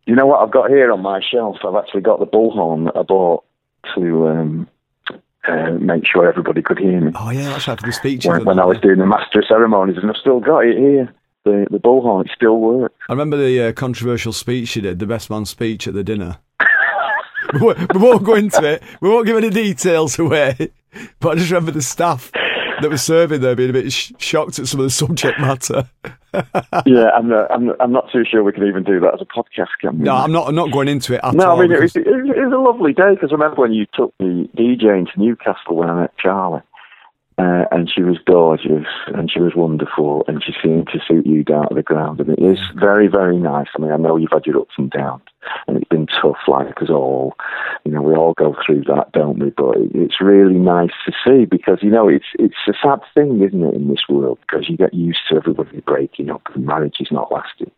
[0.07, 1.57] You know what I've got here on my shelf?
[1.67, 3.43] I've actually got the bullhorn that I bought
[3.95, 4.69] to um,
[5.49, 8.27] uh, make sure everybody could hear me Oh, yeah, that's right, for the speeches.
[8.29, 11.15] when, and when I was doing the master ceremonies, and I've still got it here.
[11.45, 12.95] The the bullhorn, it still works.
[13.09, 16.39] I remember the uh, controversial speech you did, the best man speech at the dinner.
[17.55, 18.83] we, won't, go into it.
[19.01, 20.57] We won't give any details away.
[21.19, 22.31] But I just remember the staff
[22.81, 25.89] that was serving there being a bit sh- shocked at some of the subject matter.
[26.87, 29.25] yeah, I'm not, I'm I'm not too sure we can even do that as a
[29.25, 29.71] podcast.
[29.81, 30.05] Can we?
[30.05, 30.47] No, I'm not.
[30.47, 31.59] I'm not going into it at No, all.
[31.59, 33.61] I mean it was, because- it was it was a lovely day because I remember
[33.63, 36.63] when you took me DJing to Newcastle when I met Charlie.
[37.37, 41.43] Uh, and she was gorgeous and she was wonderful and she seemed to suit you
[41.43, 43.67] down to the ground and it is very very nice.
[43.77, 45.25] I mean i know you've had your ups and downs
[45.67, 47.35] and it's been tough like us all.
[47.85, 49.51] You know we all go through that don't we?
[49.51, 53.65] But it's really nice to see because you know it's it's a sad thing isn't
[53.65, 54.39] it in this world?
[54.43, 57.73] Because you get used to everybody breaking up and marriage is not lasting.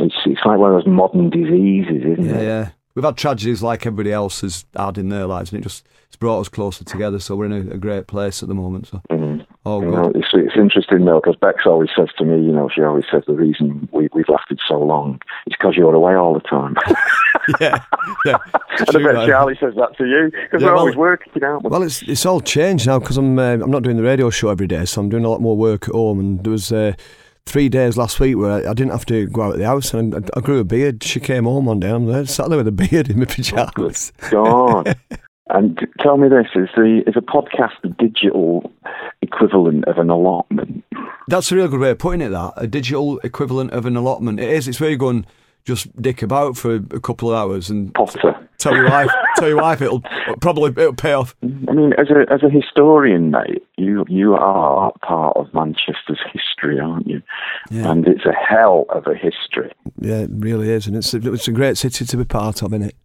[0.00, 2.44] It's it's like one of those modern diseases isn't Yeah, it?
[2.44, 2.68] yeah.
[2.94, 6.16] We've had tragedies like everybody else has had in their lives, and it just it's
[6.16, 7.18] brought us closer together.
[7.18, 8.86] So we're in a, a great place at the moment.
[8.86, 9.44] So, Mhm.
[9.66, 12.68] oh, You know, it's, it's interesting though, because Bex always says to me, you know,
[12.72, 16.34] she always says the reason we, we've lasted so long is because you're away all
[16.34, 16.76] the time.
[17.60, 17.82] yeah,
[18.24, 18.36] yeah.
[18.78, 19.26] and I bet.
[19.28, 21.40] Charlie says that to you, because Yeah, we're well- always working, we?
[21.64, 24.50] Well, it's it's all changed now because I'm uh, I'm not doing the radio show
[24.50, 26.20] every day, so I'm doing a lot more work at home.
[26.20, 26.92] And there was uh,
[27.46, 29.94] three days last week where I, I didn't have to go out of the house,
[29.94, 31.02] and I, I grew a beard.
[31.02, 33.34] She came home one day, and I'm sat there with a beard in my oh,
[33.34, 34.12] pajamas.
[34.30, 34.96] God.
[35.48, 38.70] and tell me this: is the is a podcast the digital
[39.22, 40.84] equivalent of an allotment?
[41.28, 42.30] That's a real good way of putting it.
[42.30, 44.40] That a digital equivalent of an allotment.
[44.40, 44.68] It is.
[44.68, 45.26] It's where you go and
[45.64, 48.34] just dick about for a couple of hours and Potter.
[48.58, 50.02] tell your wife, tell your wife it'll
[50.40, 51.34] probably it'll pay off.
[51.42, 56.78] I mean, as a as a historian, mate, you you are part of Manchester's history,
[56.78, 57.22] aren't you?
[57.70, 57.90] Yeah.
[57.90, 59.72] And it's a hell of a history.
[60.00, 62.72] Yeah, it really is, and it's a, it's a great city to be part of,
[62.74, 62.96] isn't it?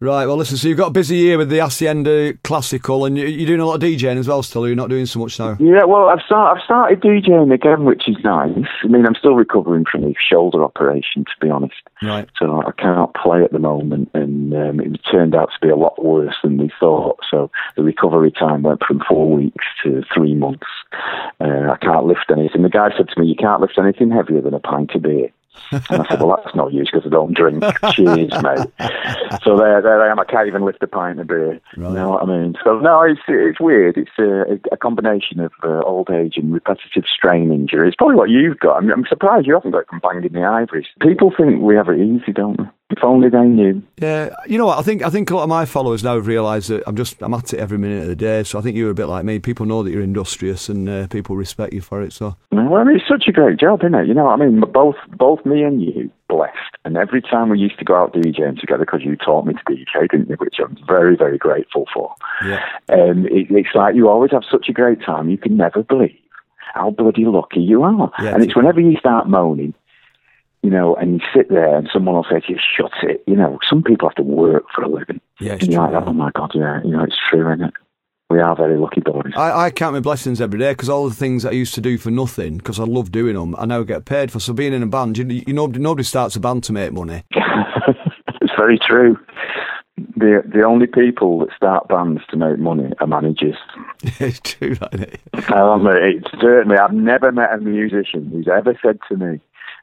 [0.00, 0.26] Right.
[0.26, 0.56] Well, listen.
[0.58, 3.64] So you've got a busy year with the Hacienda Classical, and you- you're doing a
[3.64, 4.42] lot of DJing as well.
[4.42, 5.56] Still, you're not doing so much now.
[5.60, 8.50] Yeah, well, I've start, I've started DJing again, which is nice.
[8.82, 11.74] I mean, I'm still recovering from a shoulder operation, to be honest.
[12.02, 12.28] Right.
[12.38, 15.76] So I cannot play at the moment, and um, it turned out to be a
[15.76, 17.20] lot worse than we thought.
[17.30, 20.66] So the recovery time went from four weeks to three months.
[21.40, 22.62] Uh, I can't lift anything.
[22.62, 25.28] The guy said to me, "You can't lift anything heavier than a pint of beer."
[25.70, 27.62] And I said, "Well, that's no use because I don't drink."
[27.92, 28.68] Cheers, mate.
[29.42, 30.18] So there, there I am.
[30.18, 31.60] I can't even lift a pint of beer.
[31.76, 31.88] Right.
[31.88, 32.54] You know what I mean?
[32.62, 33.96] So no, it's it's weird.
[33.96, 37.88] It's a, a combination of uh, old age and repetitive strain injury.
[37.88, 38.76] It's probably what you've got.
[38.76, 40.86] I'm, I'm surprised you haven't got it from banging the ivories.
[41.00, 42.64] People think we have it easy, don't they?
[42.90, 43.82] If only they knew.
[43.96, 44.30] Yeah.
[44.46, 44.78] You know what?
[44.78, 47.22] I think I think a lot of my followers now have realised that I'm just
[47.22, 48.42] I'm at it every minute of the day.
[48.44, 49.38] So I think you're a bit like me.
[49.38, 52.12] People know that you're industrious, and uh, people respect you for it.
[52.12, 54.06] So Well, I mean, it's such a great job, isn't it?
[54.06, 54.60] You know what I mean?
[54.60, 56.76] Both both me and you blessed.
[56.84, 59.60] And every time we used to go out DJing together, because you taught me to
[59.64, 60.36] DJ, didn't you?
[60.36, 62.14] Which I'm very, very grateful for.
[62.44, 62.62] yeah.
[62.90, 66.18] Um, it, it's like you always have such a great time, you can never believe
[66.74, 68.10] how bloody lucky you are.
[68.20, 69.74] Yeah, and it's whenever you start moaning,
[70.64, 73.22] you know, and you sit there and someone will say to you, shut it.
[73.26, 75.20] You know, some people have to work for a living.
[75.38, 75.94] Yeah, it's and you're true.
[75.94, 77.74] like, oh my God, yeah, you know, it's true, isn't it?
[78.30, 79.34] We are very lucky boys.
[79.36, 81.82] I, I count my blessings every day because all the things that I used to
[81.82, 84.40] do for nothing because I love doing them, I now get paid for.
[84.40, 87.24] So being in a band, you, you know, nobody starts a band to make money.
[87.30, 89.18] it's very true.
[90.16, 93.56] The the only people that start bands to make money are managers.
[94.02, 95.52] it's true, isn't it?
[95.52, 99.40] Um, it's certainly, I've never met a musician who's ever said to me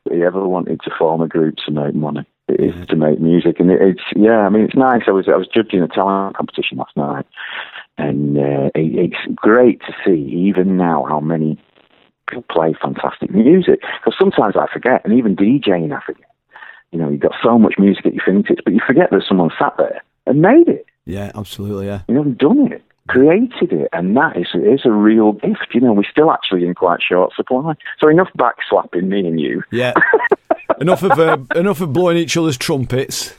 [0.09, 2.25] he ever wanted to form a group to make money.
[2.47, 4.39] It is to make music, and it, it's yeah.
[4.39, 5.03] I mean, it's nice.
[5.07, 7.25] I was I was judging a talent competition last night,
[7.97, 11.57] and uh, it, it's great to see even now how many
[12.27, 13.79] people play fantastic music.
[13.99, 16.25] Because sometimes I forget, and even DJing I forget.
[16.91, 19.49] You know, you've got so much music at your fingertips, but you forget that someone
[19.57, 20.85] sat there and made it.
[21.05, 21.85] Yeah, absolutely.
[21.85, 22.01] Yeah.
[22.09, 25.67] You know, done it, created it, and that is is a real gift.
[25.73, 27.73] You know, we're still actually in quite short supply.
[27.99, 29.63] So enough backslapping me and you.
[29.71, 29.93] Yeah.
[30.79, 33.33] enough of uh, enough of blowing each other's trumpets.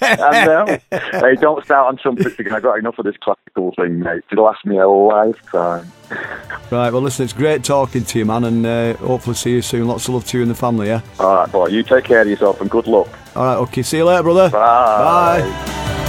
[0.00, 0.78] I know.
[1.20, 2.54] hey, don't start on trumpets again.
[2.54, 4.22] I've got enough of this classical thing, mate.
[4.30, 5.90] It'll last me a lifetime.
[6.70, 6.92] Right.
[6.92, 9.88] Well, listen, it's great talking to you, man, and uh, hopefully see you soon.
[9.88, 10.86] Lots of love to you and the family.
[10.86, 11.02] Yeah.
[11.18, 11.66] All right, boy.
[11.68, 13.08] You take care of yourself and good luck.
[13.34, 13.56] All right.
[13.56, 13.82] Okay.
[13.82, 14.50] See you later, brother.
[14.50, 15.40] Bye.
[15.40, 16.04] Bye.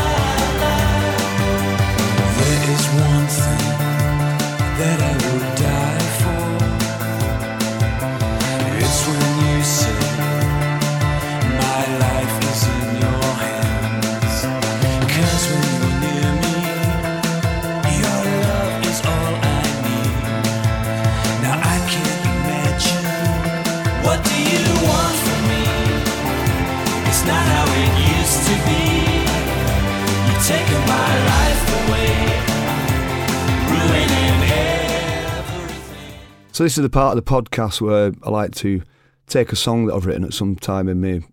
[36.60, 38.82] So this is the part of the podcast where I like to
[39.28, 41.24] take a song that I've written at some time in my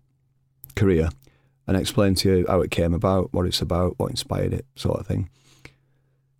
[0.77, 1.09] career
[1.67, 4.99] and explain to you how it came about, what it's about, what inspired it, sort
[4.99, 5.29] of thing.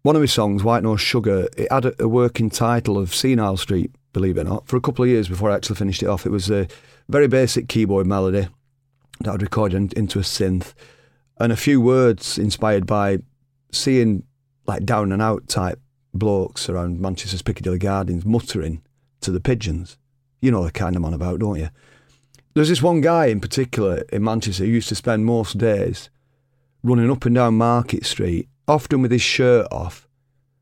[0.04, 3.58] One of my songs, White No Sugar, it had a, a working title of Senile
[3.58, 6.08] Street, believe it or not, for a couple of years before I actually finished it
[6.08, 6.26] off.
[6.26, 6.68] It was a
[7.10, 8.48] very basic keyboard melody
[9.20, 10.74] that I'd recorded in- into a synth
[11.40, 13.20] and a few words inspired by
[13.72, 14.24] seeing
[14.66, 15.80] like down and out type
[16.14, 18.82] blokes around Manchester's Piccadilly Gardens muttering
[19.22, 19.98] to the pigeons.
[20.42, 21.70] You know the kind I'm on about, don't you?
[22.58, 26.10] There's this one guy in particular in Manchester who used to spend most days
[26.82, 30.08] running up and down Market Street, often with his shirt off,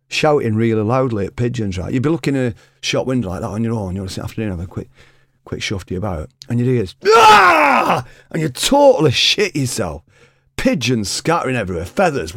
[0.09, 1.93] shouting really loudly at pigeons, right?
[1.93, 4.49] You'd be looking in a shop window like that on your own, you're sitting afternoon
[4.49, 4.89] having a quick
[5.45, 8.05] quick shufty about, and you'd hear this, ah!
[8.29, 10.03] and you totally shit yourself.
[10.57, 12.33] Pigeons scattering everywhere, feathers.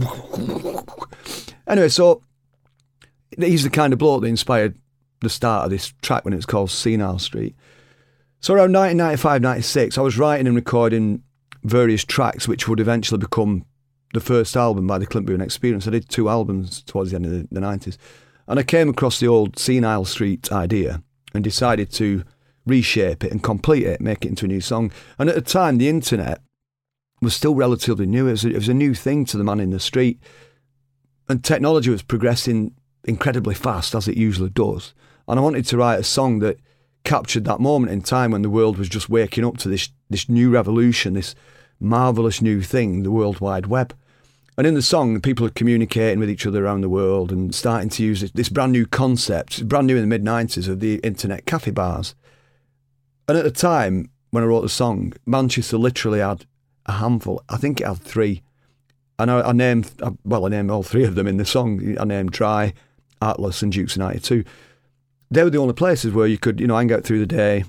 [1.66, 2.22] anyway, so
[3.36, 4.78] he's the kind of bloke that inspired
[5.20, 7.56] the start of this track when it was called Senile Street.
[8.40, 11.22] So around 1995, 96, I was writing and recording
[11.64, 13.64] various tracks which would eventually become
[14.14, 15.88] the first album by the Clint Boon Experience.
[15.88, 17.98] I did two albums towards the end of the, the 90s.
[18.46, 21.02] And I came across the old Senile Street idea
[21.34, 22.22] and decided to
[22.64, 24.92] reshape it and complete it, make it into a new song.
[25.18, 26.40] And at the time, the internet
[27.20, 28.28] was still relatively new.
[28.28, 30.20] It was a, it was a new thing to the man in the street.
[31.28, 32.72] And technology was progressing
[33.04, 34.94] incredibly fast, as it usually does.
[35.26, 36.58] And I wanted to write a song that
[37.04, 40.28] captured that moment in time when the world was just waking up to this this
[40.28, 41.34] new revolution, this
[41.80, 43.94] marvelous new thing, the World Wide Web.
[44.56, 47.88] And in the song, people are communicating with each other around the world and starting
[47.90, 50.96] to use this, this brand new concept, brand new in the mid 90s, of the
[50.96, 52.16] internet cafe bars.
[53.28, 56.44] And at the time, when I wrote the song, Manchester literally had
[56.86, 57.42] a handful.
[57.48, 58.42] I think it had three.
[59.18, 59.92] And I, I named,
[60.24, 61.96] well, I named all three of them in the song.
[61.98, 62.72] I named Dry,
[63.22, 64.44] Atlas, and Dukes 92
[65.30, 67.64] they were the only places where you could, you know, hang out through the day,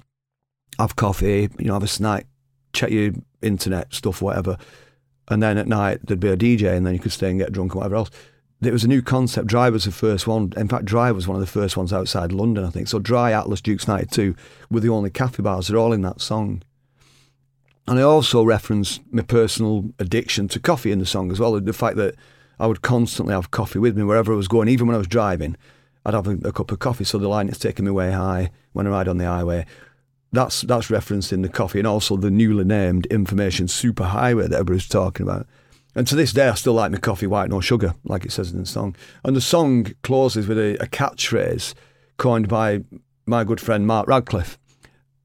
[0.77, 2.25] have coffee, you know, have a snack,
[2.73, 4.57] check your internet stuff, whatever.
[5.27, 7.51] And then at night there'd be a DJ and then you could stay and get
[7.51, 8.09] drunk and whatever else.
[8.61, 9.47] It was a new concept.
[9.47, 10.51] Dry was the first one.
[10.57, 12.89] In fact, Dry was one of the first ones outside London, I think.
[12.89, 14.35] So Dry, Atlas, Dukes 92
[14.69, 15.67] were the only cafe bars.
[15.67, 16.63] They're all in that song.
[17.87, 21.59] And I also referenced my personal addiction to coffee in the song as well.
[21.59, 22.15] The fact that
[22.59, 25.07] I would constantly have coffee with me wherever I was going, even when I was
[25.07, 25.55] driving.
[26.05, 28.51] I'd have a, a cup of coffee, so the line is taking me way high
[28.73, 29.65] when I ride on the highway.
[30.31, 34.87] That's that's referenced in the coffee, and also the newly named information superhighway that everybody's
[34.87, 35.47] talking about.
[35.95, 38.51] And to this day, I still like my coffee white, no sugar, like it says
[38.51, 38.95] in the song.
[39.23, 41.73] And the song closes with a, a catchphrase
[42.17, 42.83] coined by
[43.25, 44.59] my good friend Mark Radcliffe.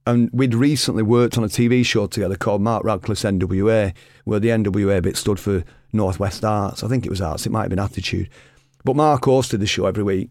[0.07, 4.49] And we'd recently worked on a TV show together called Mark Radcliffe's NWA, where the
[4.49, 6.83] NWA bit stood for Northwest Arts.
[6.83, 8.29] I think it was Arts, it might have been Attitude.
[8.85, 10.31] But Mark hosted the show every week,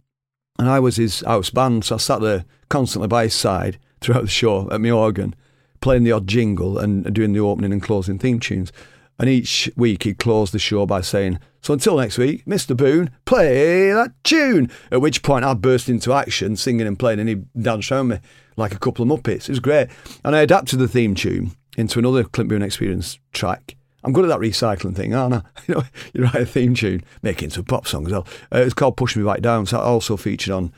[0.60, 4.24] and I was his house band, so I sat there constantly by his side throughout
[4.24, 5.36] the show at my organ,
[5.82, 8.72] playing the odd jingle and doing the opening and closing theme tunes.
[9.20, 12.76] And each week he'd close the show by saying, So until next week, Mr.
[12.76, 14.72] Boon, play that tune.
[14.92, 18.20] At which point I'd burst into action, singing and playing, and he'd dance around me
[18.58, 19.44] like a couple of Muppets.
[19.44, 19.90] It was great.
[20.24, 23.76] And I adapted the theme tune into another Clint Boon Experience track.
[24.04, 25.42] I'm good at that recycling thing, aren't I?
[25.68, 28.28] You know, you write a theme tune, into a pop song as well.
[28.52, 29.66] Uh, it's called Push Me Right Down.
[29.66, 30.74] So also featured on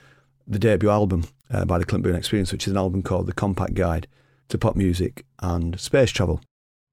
[0.48, 3.34] the debut album uh, by the Clint Boon Experience, which is an album called The
[3.34, 4.08] Compact Guide
[4.50, 6.42] to Pop Music and Space Travel.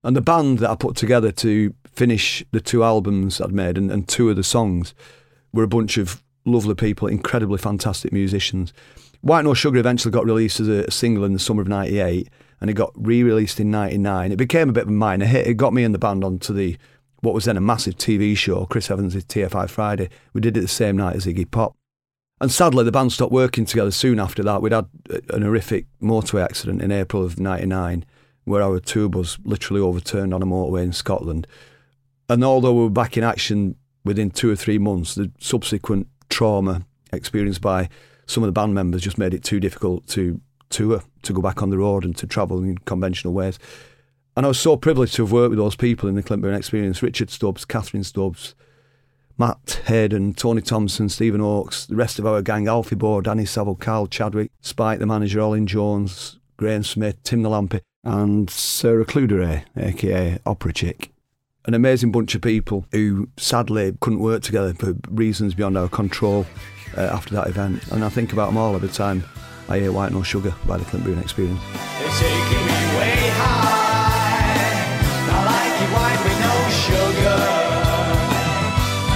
[0.03, 3.91] And the band that I put together to finish the two albums I'd made and,
[3.91, 4.95] and two of the songs
[5.53, 8.73] were a bunch of lovely people, incredibly fantastic musicians.
[9.21, 12.29] White No Sugar eventually got released as a single in the summer of 98
[12.63, 14.31] and it got re-released in 99.
[14.31, 15.49] It became a bit of a minor hit.
[15.49, 16.79] It got me and the band onto the
[17.21, 20.09] what was then a massive TV show, Chris Evans' TFI Friday.
[20.33, 21.77] We did it the same night as Iggy Pop.
[22.41, 24.63] And sadly, the band stopped working together soon after that.
[24.63, 24.87] We'd had
[25.31, 28.05] an horrific motorway accident in April of 99
[28.45, 31.49] where our tour was literally overturned on a motorway in Scotland.
[32.29, 36.83] And although we were back in action within two or three months, the subsequent trauma
[37.13, 37.89] experienced by
[38.27, 40.41] some of the band members just made it too difficult to
[40.73, 43.59] tour, to go back on the road and to travel in conventional ways.
[44.37, 46.55] And I was so privileged to have worked with those people in the Clint Boon
[46.55, 48.55] experience Richard Stubbs, Catherine Stubbs,
[49.39, 53.75] Matt Hayden, Tony Thompson, Stephen Oakes, the rest of our gang, Alfie Bohr, Danny Saville,
[53.75, 59.65] Carl Chadwick, Spike the manager, Olin Jones, Graham Smith, Tim the Lampy, and Sarah Cludere,
[59.77, 61.11] aka Opera Chick.
[61.65, 66.47] An amazing bunch of people who sadly couldn't work together for reasons beyond our control
[66.97, 67.87] uh, after that event.
[67.93, 69.25] And I think about them all every time
[69.69, 71.61] I hear White No Sugar by the Clint Boon Experience.
[71.63, 73.83] They're taking me way high.
[75.31, 77.41] I like it white with no sugar.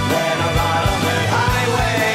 [0.09, 2.07] When I ride on the highway.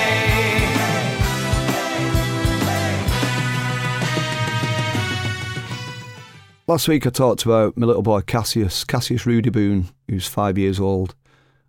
[6.66, 10.81] Last week I talked about my little boy Cassius, Cassius Rudy Boon, who's five years
[10.81, 11.14] old,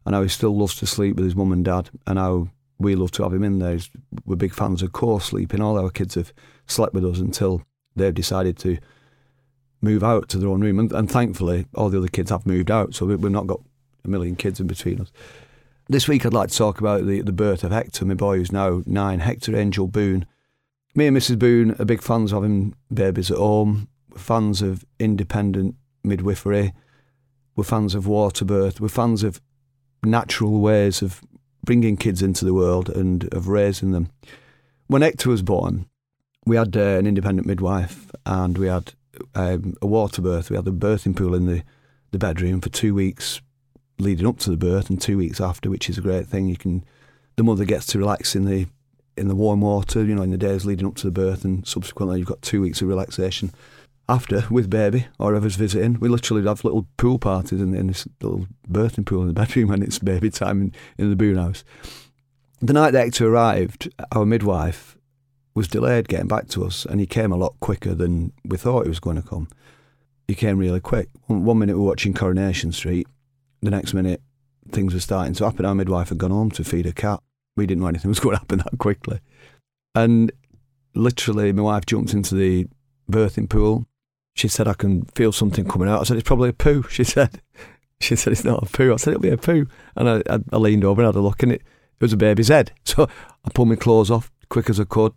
[0.05, 2.47] and how he still loves to sleep with his mum and dad, and how
[2.79, 3.77] we love to have him in there.
[4.25, 5.61] We're big fans of co-sleeping.
[5.61, 6.33] All our kids have
[6.67, 7.63] slept with us until
[7.95, 8.77] they've decided to
[9.81, 12.71] move out to their own room, and, and thankfully all the other kids have moved
[12.71, 13.61] out, so we, we've not got
[14.05, 15.11] a million kids in between us.
[15.89, 18.51] This week I'd like to talk about the, the birth of Hector, my boy who's
[18.51, 20.25] now nine, Hector Angel Boon.
[20.95, 21.37] Me and Mrs.
[21.37, 26.73] Boon are big fans of him, babies at home, we're fans of independent midwifery,
[27.55, 29.41] we're fans of water birth, we're fans of
[30.03, 31.21] natural ways of
[31.65, 34.09] bringing kids into the world and of raising them.
[34.87, 35.87] When Hector was born,
[36.45, 38.93] we had uh, an independent midwife and we had
[39.35, 40.49] um, a water birth.
[40.49, 41.63] We had the birthing pool in the,
[42.11, 43.41] the bedroom for two weeks
[43.99, 46.47] leading up to the birth and two weeks after, which is a great thing.
[46.47, 46.83] You can
[47.35, 48.67] the mother gets to relax in the
[49.15, 51.67] in the warm water, you know, in the days leading up to the birth, and
[51.67, 53.51] subsequently you've got two weeks of relaxation.
[54.09, 58.07] After, with baby or whoever's visiting, we literally have little pool parties in, in this
[58.21, 61.63] little birthing pool in the bedroom when it's baby time in, in the Boon house.
[62.59, 64.92] The night the Hector arrived, our midwife
[65.55, 68.83] was delayed getting back to us, and he came a lot quicker than we thought
[68.83, 69.47] he was going to come.
[70.27, 71.09] He came really quick.
[71.27, 73.07] One, minute we were watching Coronation Street,
[73.61, 74.21] the next minute
[74.71, 75.65] things were starting to happen.
[75.65, 77.21] Our midwife had gone home to feed a cat.
[77.55, 79.19] We didn't know anything was going to happen that quickly.
[79.93, 80.31] And
[80.95, 82.67] literally, my wife jumped into the
[83.09, 83.85] birthing pool.
[84.35, 86.01] She said, I can feel something coming out.
[86.01, 86.83] I said, It's probably a poo.
[86.89, 87.41] She said,
[87.99, 88.93] She said, It's not a poo.
[88.93, 89.67] I said, It'll be a poo.
[89.95, 92.17] And I, I, I leaned over and had a look, and it, it was a
[92.17, 92.71] baby's head.
[92.85, 93.07] So
[93.45, 95.13] I pulled my clothes off quick as I could,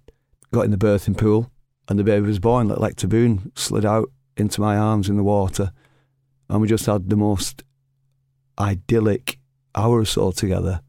[0.56, 1.50] got in the birthing pool,
[1.88, 2.68] and the baby was born.
[2.68, 5.72] Like, like Taboon slid out into my arms in the water.
[6.48, 7.62] And we just had the most
[8.58, 9.38] idyllic
[9.74, 10.80] hour or so together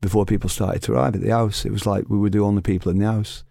[0.00, 1.64] before people started to arrive at the house.
[1.64, 3.44] It was like we were the only people in the house,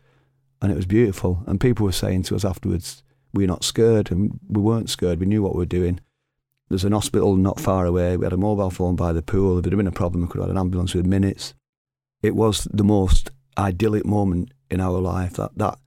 [0.62, 1.44] and it was beautiful.
[1.48, 3.04] And people were saying to us afterwards,
[3.34, 5.20] "We're not scared," and we weren't scared.
[5.20, 6.00] We knew what we were doing.
[6.68, 8.18] There's an hospital not far away.
[8.18, 9.58] We had a mobile phone by the pool.
[9.58, 11.54] If there had been a problem, we could have had an ambulance within minutes.
[12.22, 15.34] It was the most idyllic moment in our life.
[15.34, 15.78] That that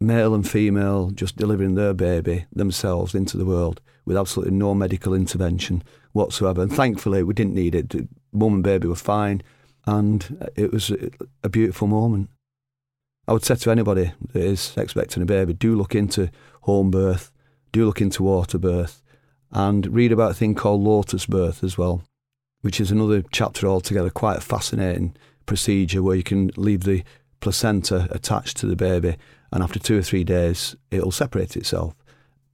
[0.00, 5.14] male and female just delivering their baby themselves into the world with absolutely no medical
[5.14, 6.62] intervention whatsoever.
[6.62, 7.94] And thankfully, we didn't need it.
[8.32, 9.42] Mum and baby were fine,
[9.86, 10.90] and it was
[11.42, 12.30] a beautiful moment.
[13.28, 16.30] I would say to anybody that is expecting a baby, do look into
[16.62, 17.32] home birth,
[17.72, 19.02] do look into water birth,
[19.50, 22.02] and read about a thing called lotus birth as well,
[22.60, 27.02] which is another chapter altogether, quite a fascinating procedure where you can leave the
[27.40, 29.16] placenta attached to the baby,
[29.52, 31.94] and after two or three days, it'll separate itself.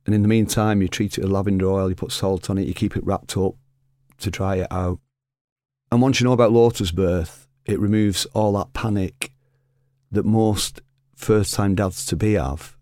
[0.05, 2.67] And in the meantime, you treat it with lavender oil, you put salt on it,
[2.67, 3.55] you keep it wrapped up
[4.19, 4.99] to dry it out.
[5.91, 9.33] And once you know about lotus birth, it removes all that panic
[10.11, 10.81] that most
[11.15, 12.77] first time dads to be have,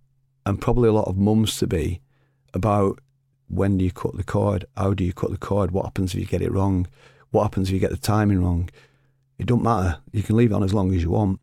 [0.46, 2.00] and probably a lot of mums to be,
[2.54, 2.98] about
[3.48, 6.20] when do you cut the cord, how do you cut the cord, what happens if
[6.20, 6.86] you get it wrong,
[7.30, 8.70] what happens if you get the timing wrong.
[9.38, 9.98] It don't matter.
[10.12, 11.40] You can leave it on as long as you want,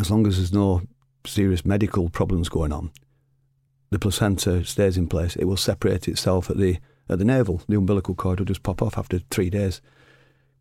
[0.00, 0.82] as long as there's no
[1.26, 2.90] serious medical problems going on.
[3.90, 5.36] The placenta stays in place.
[5.36, 7.62] It will separate itself at the at the navel.
[7.68, 9.80] The umbilical cord will just pop off after three days.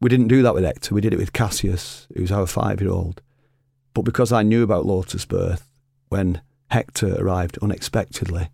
[0.02, 0.96] We didn't do that with Hector.
[0.96, 3.22] We did it with Cassius, who's our five year old.
[3.94, 5.68] But because I knew about Lotus birth,
[6.10, 8.50] when Hector arrived unexpectedly,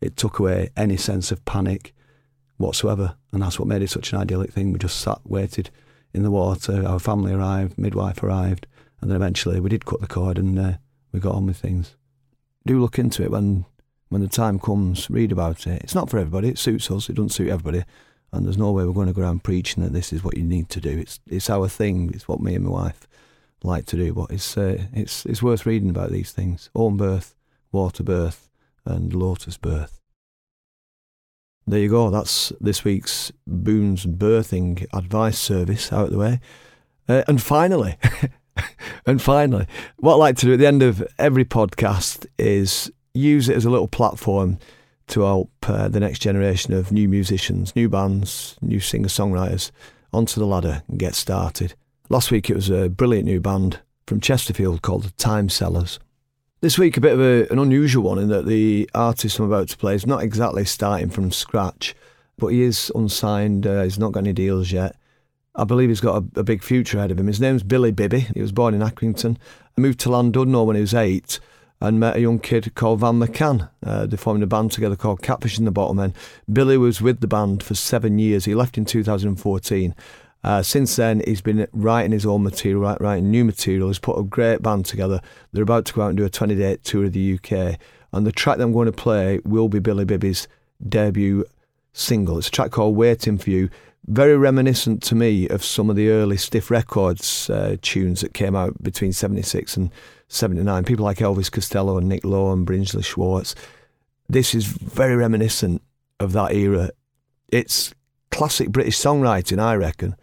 [0.00, 1.94] it took away any sense of panic
[2.56, 3.16] whatsoever.
[3.32, 4.72] And that's what made it such an idyllic thing.
[4.72, 5.70] We just sat, waited
[6.14, 6.86] in the water.
[6.86, 8.66] Our family arrived, midwife arrived,
[9.06, 10.72] and then eventually we did cut the cord and uh,
[11.12, 11.94] we got on with things.
[12.66, 13.64] Do look into it when
[14.08, 15.08] when the time comes.
[15.08, 15.80] Read about it.
[15.84, 16.48] It's not for everybody.
[16.48, 17.08] It suits us.
[17.08, 17.84] It doesn't suit everybody.
[18.32, 20.42] And there's no way we're going to go around preaching that this is what you
[20.42, 20.98] need to do.
[20.98, 22.10] It's it's our thing.
[22.14, 23.06] It's what me and my wife
[23.62, 24.12] like to do.
[24.12, 26.68] But it's uh, it's it's worth reading about these things.
[26.74, 27.36] Home birth,
[27.70, 28.50] water birth,
[28.84, 30.00] and lotus birth.
[31.64, 32.10] There you go.
[32.10, 36.40] That's this week's Boon's birthing advice service out of the way.
[37.08, 37.98] Uh, and finally,
[39.06, 39.66] and finally,
[39.96, 43.64] what I like to do at the end of every podcast is use it as
[43.64, 44.58] a little platform
[45.08, 49.70] to help uh, the next generation of new musicians, new bands, new singer songwriters
[50.12, 51.74] onto the ladder and get started.
[52.08, 55.98] Last week it was a brilliant new band from Chesterfield called the Time Sellers.
[56.62, 59.68] This week, a bit of a, an unusual one in that the artist I'm about
[59.68, 61.94] to play is not exactly starting from scratch,
[62.38, 63.66] but he is unsigned.
[63.66, 64.96] Uh, he's not got any deals yet.
[65.56, 67.26] I believe he's got a, a big future ahead of him.
[67.26, 68.20] His name's Billy Bibby.
[68.20, 69.36] He was born in Accrington.
[69.76, 71.40] I moved to Llandudno when he was eight
[71.80, 73.68] and met a young kid called Van McCann.
[73.84, 76.14] Uh, they formed a band together called Catfish and the Bottlemen.
[76.50, 78.44] Billy was with the band for seven years.
[78.44, 79.94] He left in 2014.
[80.44, 83.88] Uh, since then, he's been writing his own material, writing new material.
[83.88, 85.20] He's put a great band together.
[85.52, 87.78] They're about to go out and do a 20 day tour of the UK.
[88.12, 90.48] And the track that I'm going to play will be Billy Bibby's
[90.86, 91.44] debut
[91.92, 92.38] single.
[92.38, 93.70] It's a track called Waiting for You
[94.06, 98.54] very reminiscent to me of some of the early Stiff Records uh, tunes that came
[98.54, 99.90] out between 76 and
[100.28, 100.84] 79.
[100.84, 103.54] People like Elvis Costello and Nick Lowe and Brinsley Schwarz.
[104.28, 105.82] This is very reminiscent
[106.20, 106.90] of that era.
[107.48, 107.94] It's
[108.30, 110.16] classic British songwriting, I reckon.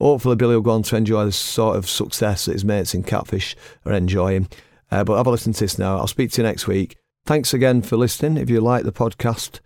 [0.00, 3.02] Hopefully, Billy will go on to enjoy the sort of success that his mates in
[3.02, 4.48] Catfish are enjoying.
[4.90, 5.98] Uh, but have a listen to this now.
[5.98, 6.96] I'll speak to you next week.
[7.26, 8.36] Thanks again for listening.
[8.36, 9.60] If you like the podcast,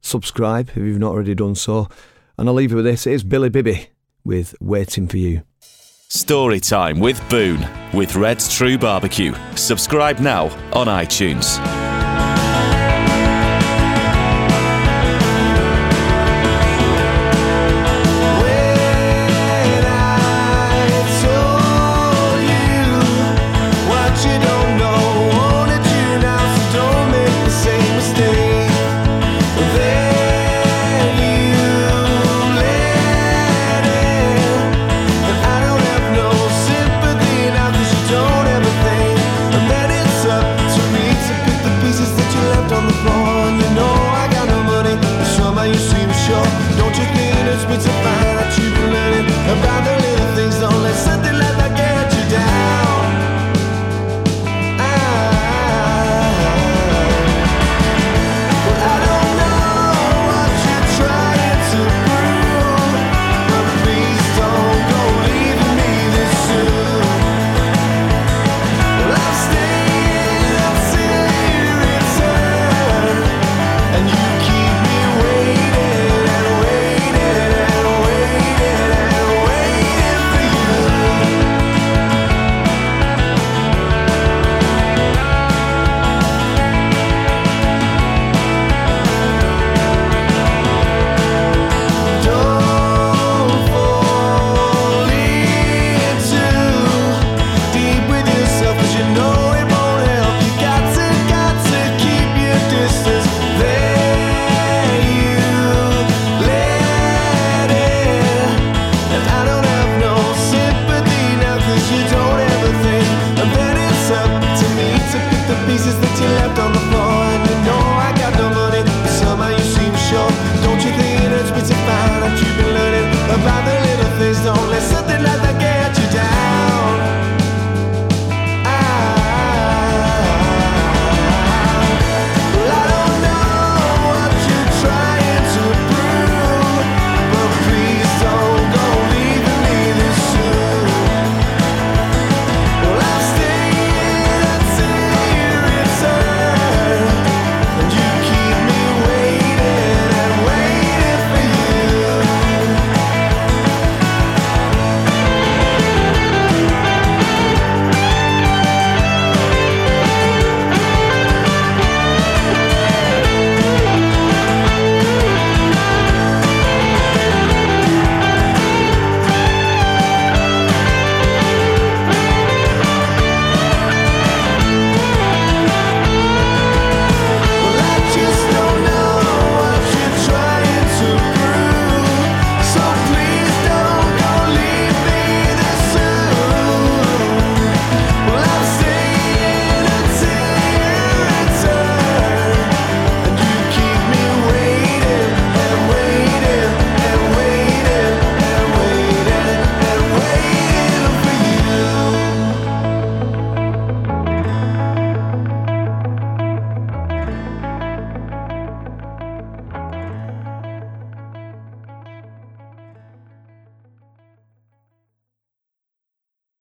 [0.00, 1.88] subscribe if you've not already done so.
[2.38, 3.06] And I'll leave you with this.
[3.06, 3.88] It's Billy Bibby
[4.24, 5.42] with Waiting for You.
[6.08, 9.34] Story time with Boon with Red's True Barbecue.
[9.56, 11.91] Subscribe now on iTunes.